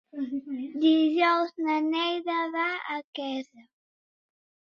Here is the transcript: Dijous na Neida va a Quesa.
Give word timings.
Dijous 0.83 1.51
na 1.67 1.75
Neida 1.89 2.39
va 2.55 2.65
a 2.95 2.99
Quesa. 3.19 3.67